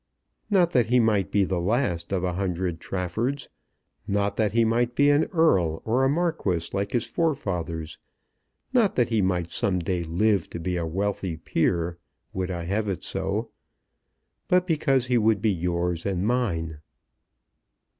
Not 0.49 0.71
that 0.71 0.87
he 0.87 0.99
might 0.99 1.29
be 1.29 1.43
the 1.43 1.59
last 1.61 2.11
of 2.11 2.23
a 2.23 2.33
hundred 2.33 2.79
Traffords, 2.79 3.49
not 4.07 4.35
that 4.35 4.51
he 4.53 4.65
might 4.65 4.95
be 4.95 5.11
an 5.11 5.25
Earl 5.25 5.83
or 5.85 6.03
a 6.03 6.09
Marquis 6.09 6.71
like 6.73 6.91
his 6.91 7.05
forefathers, 7.05 7.99
not 8.73 8.95
that 8.95 9.09
he 9.09 9.21
might 9.21 9.51
some 9.51 9.77
day 9.77 10.03
live 10.03 10.49
to 10.49 10.59
be 10.59 10.75
a 10.75 10.87
wealthy 10.87 11.37
peer, 11.37 11.99
would 12.33 12.49
I 12.49 12.63
have 12.63 12.87
it 12.87 13.03
so, 13.03 13.51
but 14.47 14.65
because 14.65 15.05
he 15.05 15.19
would 15.19 15.39
be 15.39 15.51
yours 15.53 16.03
and 16.03 16.25
mine." 16.25 16.79